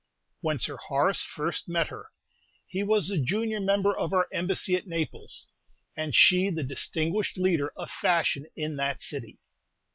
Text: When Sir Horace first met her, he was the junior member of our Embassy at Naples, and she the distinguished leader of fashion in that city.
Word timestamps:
When 0.39 0.57
Sir 0.57 0.77
Horace 0.77 1.21
first 1.21 1.67
met 1.69 1.89
her, 1.89 2.07
he 2.65 2.81
was 2.81 3.09
the 3.09 3.19
junior 3.21 3.59
member 3.59 3.95
of 3.95 4.13
our 4.13 4.27
Embassy 4.33 4.75
at 4.75 4.87
Naples, 4.87 5.45
and 5.95 6.15
she 6.15 6.49
the 6.49 6.63
distinguished 6.63 7.37
leader 7.37 7.71
of 7.75 7.91
fashion 7.91 8.47
in 8.55 8.77
that 8.77 9.03
city. 9.03 9.37